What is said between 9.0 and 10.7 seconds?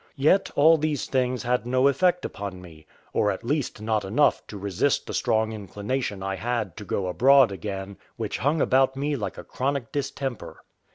like a chronic distemper.